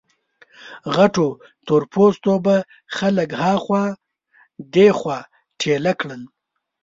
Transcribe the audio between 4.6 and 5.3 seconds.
دې خوا